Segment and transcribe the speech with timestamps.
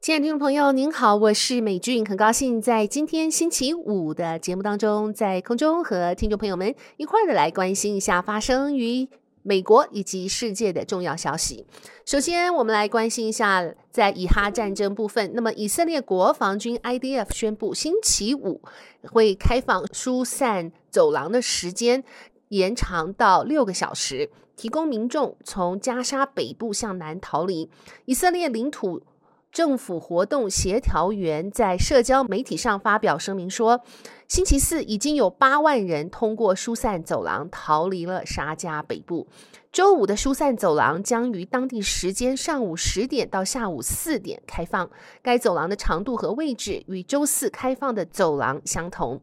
[0.00, 9.08] 亲爱的听众朋友，您好，我是美俊，很高兴在今天星期五的节目当中，在空中和听众朋友们一块儿的来关心一下发生于
[9.42, 11.66] 美国以及世界的重要消息。
[12.06, 15.32] 首先，我们来关心一下在以哈战争部分。
[15.34, 18.62] 那么，以色列国防军 IDF 宣布，星期五
[19.02, 22.04] 会开放疏散走廊的时间
[22.50, 27.68] 延长到六个小时，提供民众从加沙北部向南逃离
[28.04, 29.02] 以色列领土。
[29.50, 33.80] 政府活动协调员在社交媒体上发表声明说，
[34.28, 39.26] 星期四已经有八万人通过疏散走廊逃离了沙加北部。
[39.72, 44.88] 周五的疏散走廊将于当地时间上午十点到下午四点开放。
[45.22, 49.20] 该走廊的长度和位置与周四开放的走廊相同。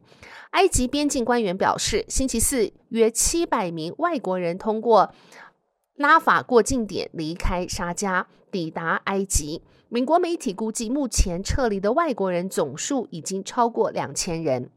[0.50, 5.12] 埃及边境官员表示，星期四约七百名外国人通过
[5.96, 9.62] 拉法过境点离开沙加，抵达埃及。
[9.88, 14.70] 美国媒体估计，目前撤离的外国人总数已经超过两千人。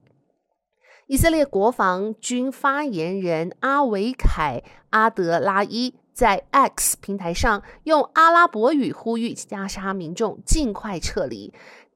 [1.07, 11.51] 以色列国防军发言人阿维凯·阿德拉伊在 X 平台上用阿拉伯语呼吁加沙民众尽快撤离。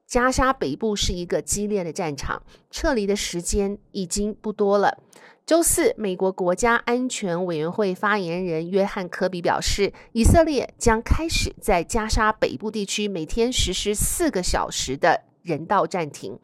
[0.07, 2.41] 加沙北部是一个激烈的战场，
[2.71, 4.97] 撤离的时间已经不多了。
[5.45, 16.39] 周四，美国国家安全委员会发言人约翰·科比表示，以色列将开始在加沙北部地区每天实施四个小时的人道暂停。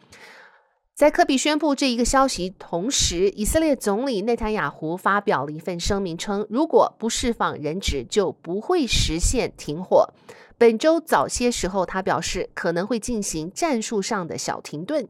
[0.94, 10.10] 在科比宣布这一个消息同时，以色列总理内塔尼亚胡发表了一份声明称，如果不释放人质，就不会实现停火。
[10.58, 15.08] 本周早些时候，他表示可能会进行战术上的小停顿。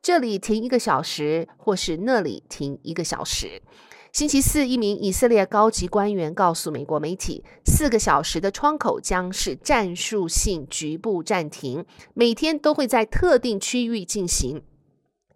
[0.00, 3.62] 这里停一个小时，或是那里停一个小时。
[4.10, 14.62] 星期四，一名以色列高级官员告诉美国媒体，四个小时的窗口将是战术性局部暂停，每天都会在特定区域进行。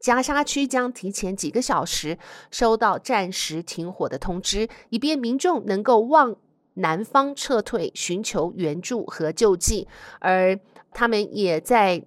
[0.00, 2.18] 加沙区将提前几个小时
[2.50, 6.34] 收到暂时停火的通知，以便民众能够往
[6.74, 9.86] 南方撤退，寻求援助和救济。
[10.18, 10.58] 而
[10.92, 12.02] 他们也在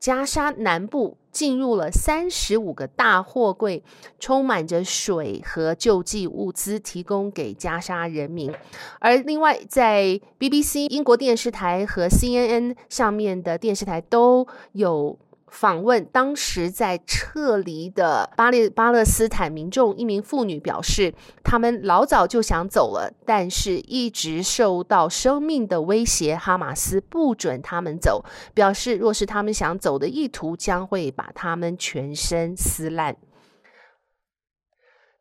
[0.00, 1.18] 加沙南部。
[1.32, 3.84] 进入了三十五个大货柜，
[4.18, 8.52] 充满着水和救济物资，提供给加沙人民。
[8.98, 15.16] 而另外，在 BBC 英国电视台和 CNN 上面的电视台都有。
[15.50, 21.12] 访问当时在撤离的巴勒巴勒斯坦民众，一名妇女表示，
[21.42, 28.24] 他们老早就想走了，但是一直受到生命的威胁，哈马斯不准他们走，
[28.54, 33.16] 表示若是他们想走的意图，将会把他们全身撕烂。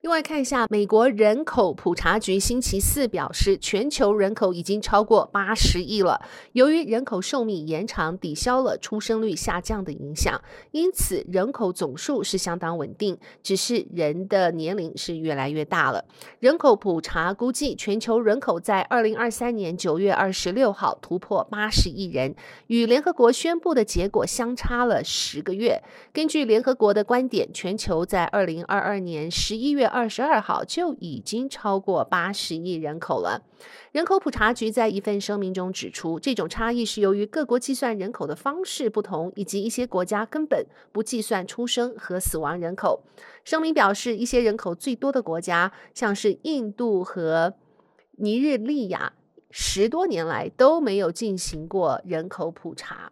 [0.02, 6.22] 另外看一下，美国人口普查局星期四表示，全球人口已经超过八十亿了。
[6.54, 16.06] 由于人口寿命延长抵消了出生率下降的影响，因此人口总数是相当稳定，只是人的年龄是越来越大了。
[16.40, 22.34] 人口普查估计，全球人口在二零二三年九月二十六号突破八十亿人，
[22.68, 25.84] 与联合国宣布的结果相差了十个月。
[26.14, 29.89] 根据联合国的观点，全球在二零二二年十一月。
[29.90, 33.42] 二十二号就已经超过八十亿人口了。
[33.92, 43.04] 人口普查局在一份声明中指出，这种差异是由于各国计算人口的方式不同，以及一些国家根本不计算出生和死亡人口。
[43.44, 47.56] 声明表示，一些人口最多的国家，像是印度和
[48.18, 49.14] 尼日利亚，
[49.50, 53.12] 十多年来都没有进行过人口普查。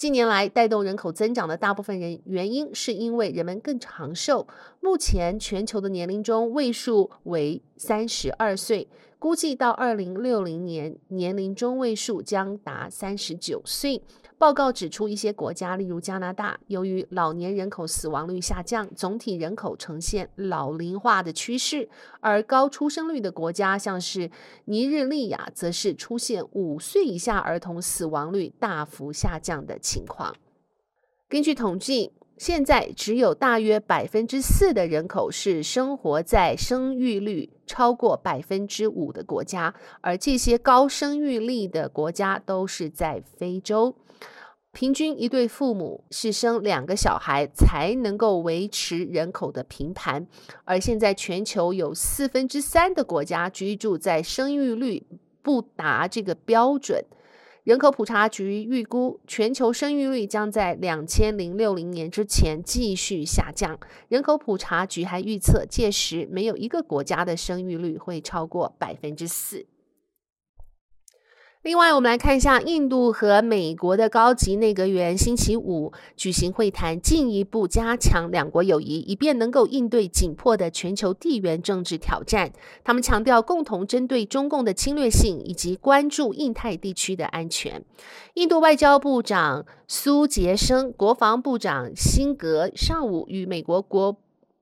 [0.00, 4.46] 近年来，带动人口增长的大部分人原因是因为人们更长寿。
[4.80, 8.88] 目前，全球的年龄中位数为三十二岁。
[9.20, 14.02] 估计到二零六零年，年龄中位数将达三十九岁。
[14.38, 21.86] 报告指出，一些国家，例如加拿大，由于老年人口死亡率下降，总体人口呈现老龄化的趋势；
[22.20, 24.30] 而高出生率的国家，像是
[24.64, 30.34] 尼日利亚，则是出现五岁以下儿童死亡率大幅下降的情况。
[31.28, 43.94] 根据统计，现在只有大约百分之四的人口是生活在生育率超过百分之五的国家，而这些高生育力的国家都是在非洲。
[44.72, 50.26] 平均一对父母是生两个小孩才能够维持人口的平盘，
[50.64, 55.04] 而现在全球有四分之三的国家居住在生育率
[55.42, 57.04] 不达这个标准。
[57.70, 63.78] 人口普查局预估，全球生育率将在两千零六零年之前继续下降。
[64.08, 69.64] 人口普查局还预测，届时没有一个国家的生育率会超过百分之四。
[71.62, 82.50] 另外，我们来看一下印度和美国的高级内阁员星期五举行会谈，进一步加强两国友谊，以便能够应对紧迫的全球地缘政治挑战。
[82.82, 87.84] 他们强调共同针对中共的侵略性，以及关注印太地区的安全。
[88.34, 94.16] 印度外交部长苏杰生、国防部长辛格上午与美国国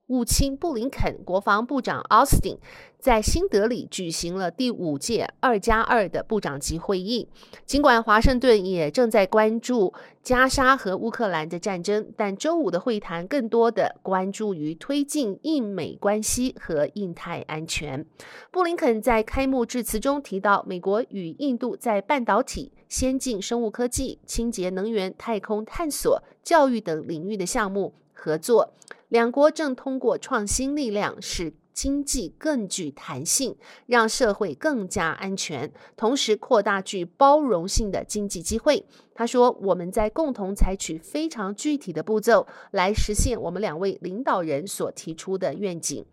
[0.09, 2.59] 务卿布林肯、国防部长奥斯汀
[2.99, 7.29] 在新德里举行了第五届二加二的部长级会议。
[7.67, 18.05] 尽管华盛顿也正在关注加沙和乌克兰的战争，但周五的会谈更多的关注于推进印美关系和印太安全。
[18.51, 28.75] 布林肯在开幕致辞中提到，美国与印度在半导体、先进生物科技、清洁能源、太空探索、教育等领域的项目合作。
[29.09, 33.57] 两国正通过创新力量使经济更具弹性，
[33.87, 38.85] 让社会更加安全，同时扩大具包容性的经济机会。
[39.15, 46.05] 他说：“我们在共同采取非常具体的步骤，来实现我们两位领导人所提出的愿景。”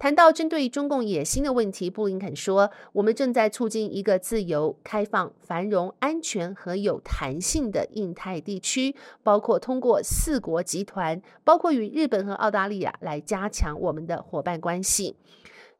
[0.00, 15.16] 谈到针对中共野心的问题，布林肯说：“我们正在促进一个自由、开放、繁荣、安全和有弹性的印太地区，包括通过四国集团，包括与日本和澳大利亚来加强我们的伙伴关系。”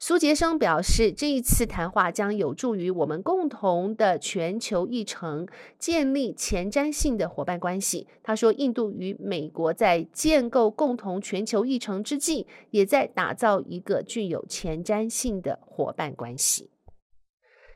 [0.03, 8.07] 苏杰生表示，这一次谈话将有助于我们共同的全球议程建立前瞻性的伙伴关系。
[8.23, 16.71] 他说，印度与美国在建构共同全球议程之际，也在打造一个具有前瞻性的伙伴关系。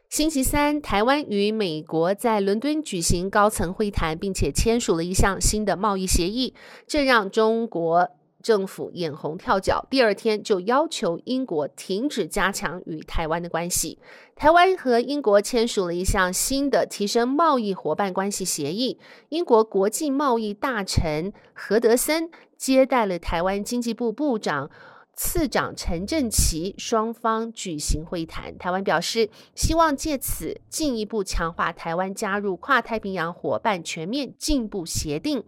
[0.09, 6.55] 星期三，台湾与美国在伦敦举行高层会谈，并且签署了一项新的贸易协议，
[6.87, 8.09] 这让中国。
[8.45, 13.97] 政府眼红跳脚，第二天就要求英国停止加强与台湾的关系。
[14.35, 18.99] 台湾和英国签署了一项新的提升贸易伙伴关系协议。
[19.29, 24.69] 英国国际贸易大臣何德森接待了台湾经济部部长、
[25.15, 28.55] 次长陈振齐，双方举行会谈。
[28.59, 35.43] 台湾表示希望借此进一步强化台湾加入跨太平洋伙伴全面进步协定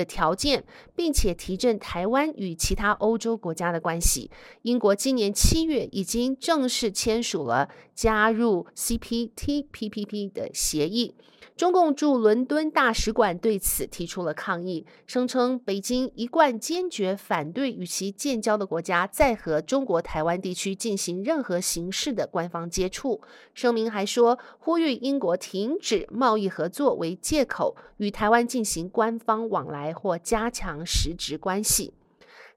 [0.00, 0.64] 的条件，
[0.96, 4.30] 并且提振台湾与其他欧洲国家的关系。
[4.62, 11.14] 英国今年七月已经正式签署了加入 CPTPP 的协议。
[11.56, 23.20] 中共驻伦敦大使馆对此提出了抗议，声称北京一贯坚决反对与其建交的国家再和中国台湾地区进行任何形式的官方接触。
[23.52, 31.94] 声明还说，呼吁英国停止贸易合作为借口与台湾进行官方往来或加强实质关系。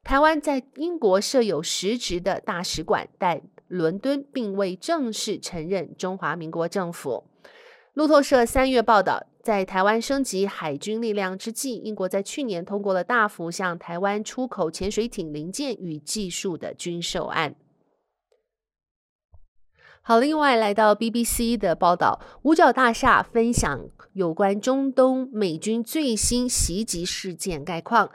[0.04, 7.24] 台湾在英国设有实质的大使馆，但伦敦并未正式承认中华民国政府。
[7.94, 17.56] 路透社三月报道，在台湾升级海军力量之际，英国在去年通过了大幅向台湾出口潜水艇零件与技术的军售案。
[20.06, 28.10] 好，另外来到 BBC 的报道，五角大厦分享有关中东美军最新袭击事件概况。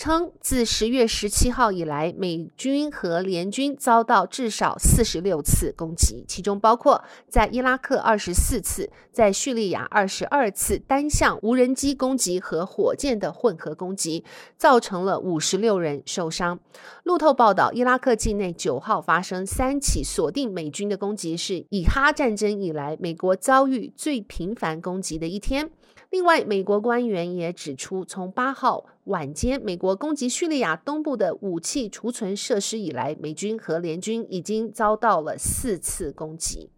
[0.00, 14.24] 称自十月十七号以来，美军和联军遭到至少四十六次攻击，其中包括在伊拉克二十四次，在叙利亚二十二次单向无人机攻击和火箭的混合攻击，
[14.56, 16.58] 造成了五十六人受伤。
[17.02, 25.70] 路透报道，伊拉克境内九号发生三起锁定美军的攻击，是以哈战争以来美国遭遇最频繁攻击的一天。
[26.08, 36.70] 另外，美国官员也指出，从八号晚间美国攻击叙利亚东部的武器储存设施以来，美军和联军已经遭到了四次攻击。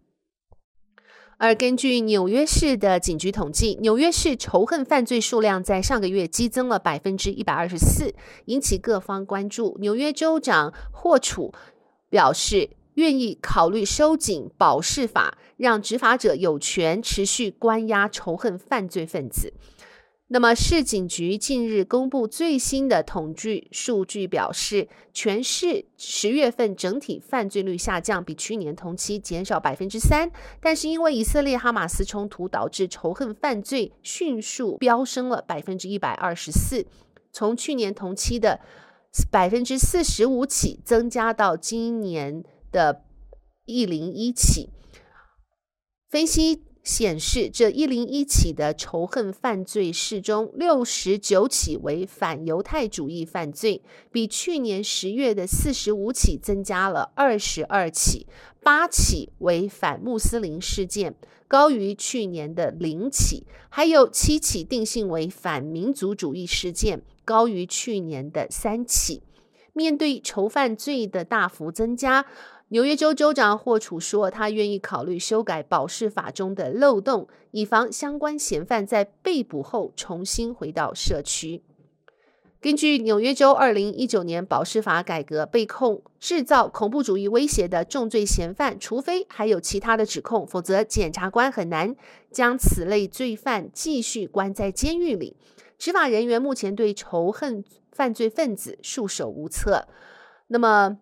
[1.37, 9.77] 而根据纽约市的警局统计，纽约市仇恨犯罪数量在上个月激增了百分之一百二十四，引起各方关注。
[9.79, 11.53] 纽约州长霍楚
[12.09, 19.53] 表示，愿意考虑收紧保释法，让执法者有权持续关押仇恨犯罪分子。
[20.33, 30.31] 那么，市警局近日公布最新的统计数据，表示全市十月份整体犯罪率下降，比去年同期减少百分之三。
[30.59, 36.87] 但是，因为以色列哈马斯冲突，导致仇恨犯罪迅速飙升了百分之一百二十四，
[37.31, 38.59] 从去年同期的
[39.29, 43.03] 百分之四十五起，增加到今年的
[43.65, 44.71] 一零一起，
[46.09, 58.27] 分析显示，这一零一起的仇恨犯罪事中，六十九起为反犹太主义犯罪，比去年十月的四十五起增加了二十二起；
[58.61, 61.15] 八起为反穆斯林事件，
[61.47, 69.23] 高于去年的零起；还有七起定性为反民族主义事件，高于去年的三起。
[69.75, 72.27] 面对囚犯罪的大幅增加，
[72.73, 81.61] 纽约州州长霍楚说，他愿意考虑修改保释法中的漏洞，以防相关嫌犯在被捕后重新回到社区。
[82.59, 91.95] 根据纽约州二零一九年保释法改革，被控制造恐怖主义威胁的重罪嫌犯，除非还有其他的指控，否则检察官很难
[92.31, 95.37] 将此类罪犯继续关在监狱里。
[95.77, 99.87] 执法人员目前对仇恨犯罪分子束手无策。
[100.47, 100.97] 那么，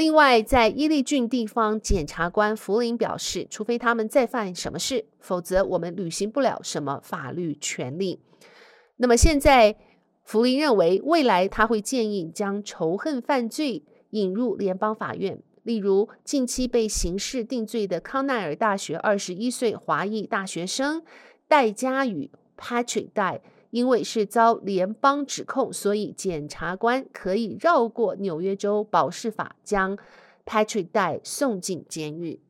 [0.00, 8.18] 另外，在伊利郡地方检察官弗林表示，除非他们再犯什么事，否则我们履行不了什么法律权利。
[8.96, 9.76] 那么现在，
[10.24, 21.02] 弗林认为，未来他会建议将仇恨犯罪引入联邦法院，例如近期被刑事定罪的康奈尔大学二十一岁华裔大学生
[21.46, 23.40] 戴佳宇 Patrick Dye。
[23.70, 29.96] 因为是遭联邦指控，所以检察官可以绕过纽约州保释法，将
[30.44, 32.40] Patrick Dye 送进监狱。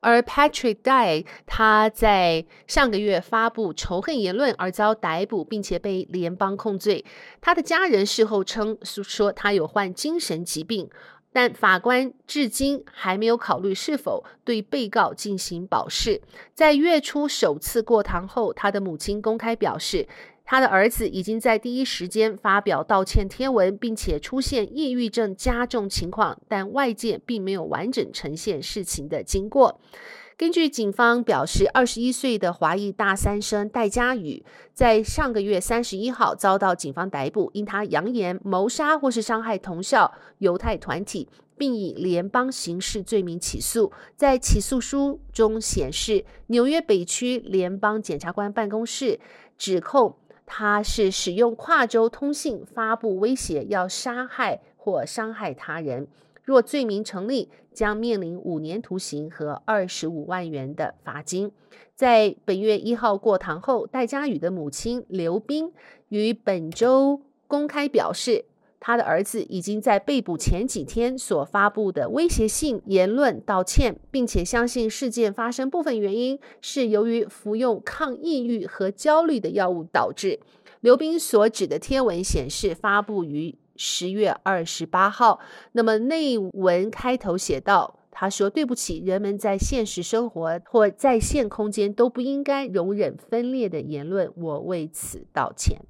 [0.00, 7.04] 而 Patrick Dye 他在上个月发布仇恨言论而遭逮捕，并且被联邦控罪。
[7.40, 10.88] 他的家人事后称说他有患精神疾病。
[11.36, 16.22] 但法官至今还没有考虑是否对被告进行保释。
[16.54, 20.08] 在月初首次过堂后，他的母亲公开表示，
[20.46, 29.78] 他的儿子已经在第一时间发表道歉贴文，并且出现抑郁症加重情况，但外界并没有完整呈现事情的经过。
[30.38, 41.26] 根据警方表示，二十一岁的华裔大三生戴佳宇在上个月三十一号遭到警方逮捕，因他扬言谋杀或是伤害同校犹太团体，
[41.56, 43.90] 并以联邦刑事罪名起诉。
[44.14, 49.18] 在起诉书中显示，纽约北区联邦检察官办公室
[49.56, 56.06] 指控他是使用跨州通信发布威胁，要杀害或伤害他人。
[56.44, 61.52] 若罪名成立，将面临五年徒刑和二十五万元的罚金。
[61.94, 65.70] 在本月一号过堂后，戴佳宇的母亲刘冰
[66.08, 68.46] 于本周公开表示，
[68.80, 80.40] 他的儿子已经在被捕前几天所发布的威胁性言论道歉，并且相信事件发生部分原因是由于服用抗抑郁和焦虑的药物导致。
[80.80, 83.54] 刘冰所指的贴文显示，发布于。
[83.76, 85.40] 十月二十八号，
[85.72, 95.80] 那么内文开头写道：“他说对不起，人们在现实生活或在线空间都不应该容忍分裂的言论，我为此道歉。”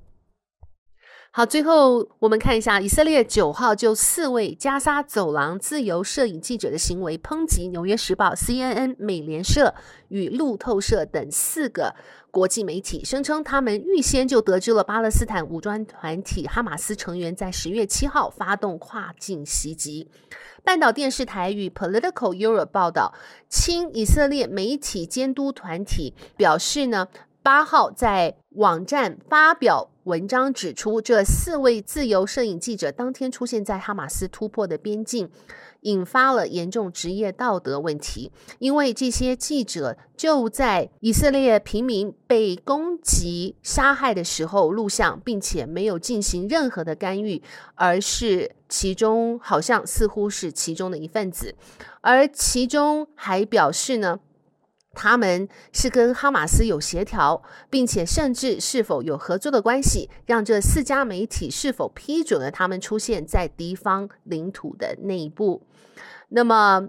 [1.37, 9.75] 好，最后我们看一下，以色列九号就四位加沙走廊自由摄影记者的行为抨击《纽约时报》、CNN、美联社
[10.09, 11.95] 与路透社等四个
[12.31, 20.09] 国际媒体，声称他们预先就得知了巴勒斯坦武装团体哈马斯成员在十月七号发动跨境袭击。
[20.65, 23.13] 半岛电视台与 Political Europe 报道，
[23.51, 27.09] 亲以色列媒体监督团体表示呢，
[27.43, 29.91] 八号在网站发表。
[30.07, 35.29] 文章指出，这四位自由摄影记者当天出现在哈马斯突破的边境，
[35.81, 38.31] 引发了严重职业道德问题。
[38.61, 47.43] 因为这些记者就在以色列平民被攻击杀害的时候录像，并且没有进行任何的干预，
[47.75, 51.57] 而是其中好像似乎是其中的一份子，
[52.01, 54.21] 而其中还表示呢。
[54.97, 65.63] 他们是跟哈马斯有协调，并且甚至是否有合作的关系，让这四家媒体是否批准了他们出现在敌方领土的内部。
[66.31, 66.89] 那么，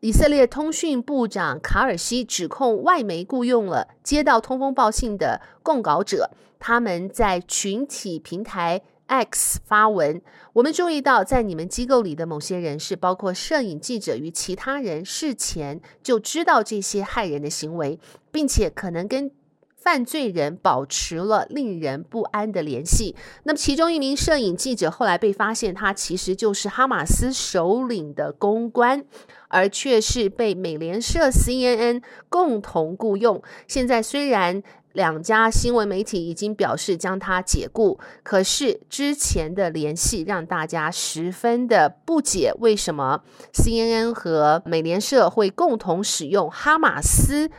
[0.00, 8.82] 以色列通讯部长卡尔西指控外媒雇佣了接到通风报信的供稿者，他们在群体平台。
[9.08, 10.20] X 发文，
[10.52, 17.98] 我们注意到，在你们机构里的某些人士，包括摄影记者与其他人，事前就知道这些害人的行为，
[18.30, 19.30] 并且可能跟
[19.74, 23.16] 犯罪人保持了令人不安的联系。
[23.44, 29.06] 那么，其中一名摄影记者后来被发现，他其实就是哈马斯首领的公关，
[29.48, 33.42] 而却是被美联社 CNN 共同雇佣。
[33.66, 34.62] 现在虽然。
[34.92, 47.50] 两家新闻媒体已经表示将他解雇，可是之前的联系让大家十分的不解，为什么 CNN 和美联社会共同使用哈马斯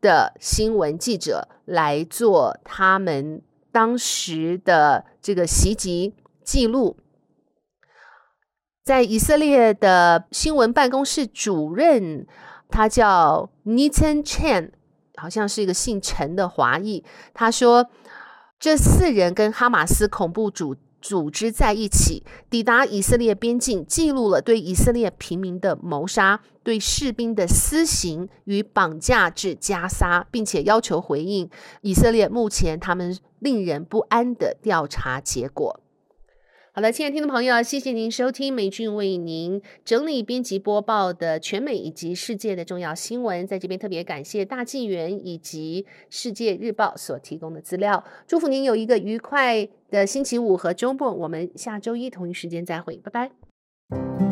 [0.00, 6.14] 的新闻记者来做他们当时的这个袭击
[6.44, 6.96] 记录。
[8.84, 12.24] 在以色列的新闻办公室主任，
[12.68, 14.70] 他叫 Nitin Chen，
[15.16, 17.02] 好像是一个姓陈的华裔。
[17.34, 17.88] 他说，
[18.58, 31.48] 这四人跟哈马斯恐怖组组织在一起，抵达以色列边境，记录了对以色列平民的谋杀、对士兵的私刑与绑架至加沙，并且要求回应
[31.82, 35.80] 以色列目前他们令人不安的调查结果。
[36.76, 43.46] 好的，亲爱的听众朋友，谢谢您收听美俊为您整理编辑播报的全美以及世界的重要新闻。
[43.46, 48.04] 在这边特别感谢大纪元以及世界日报所提供的资料。
[48.26, 51.10] 祝福您有一个愉快的星期五和周末。
[51.14, 54.25] 我们下周一同一时间再会，拜拜。